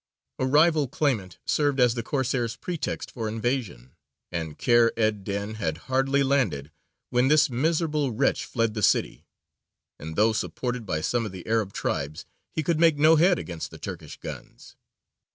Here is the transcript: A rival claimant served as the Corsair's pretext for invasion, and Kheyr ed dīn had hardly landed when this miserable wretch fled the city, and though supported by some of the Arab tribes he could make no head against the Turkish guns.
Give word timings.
A 0.39 0.47
rival 0.47 0.87
claimant 0.87 1.37
served 1.45 1.79
as 1.79 1.93
the 1.93 2.01
Corsair's 2.01 2.55
pretext 2.55 3.11
for 3.11 3.27
invasion, 3.29 3.93
and 4.31 4.57
Kheyr 4.57 4.89
ed 4.97 5.23
dīn 5.23 5.57
had 5.57 5.77
hardly 5.93 6.23
landed 6.23 6.71
when 7.11 7.27
this 7.27 7.51
miserable 7.51 8.11
wretch 8.11 8.45
fled 8.45 8.73
the 8.73 8.81
city, 8.81 9.27
and 9.99 10.15
though 10.15 10.33
supported 10.33 10.87
by 10.87 11.01
some 11.01 11.23
of 11.23 11.31
the 11.31 11.45
Arab 11.45 11.71
tribes 11.71 12.25
he 12.51 12.63
could 12.63 12.79
make 12.79 12.97
no 12.97 13.15
head 13.17 13.37
against 13.37 13.69
the 13.69 13.77
Turkish 13.77 14.17
guns. 14.19 14.75